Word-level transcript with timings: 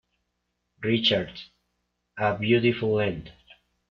Richards, 0.81 1.51
"A 2.17 2.35
Beautiful 2.35 2.99
End". 2.99 3.33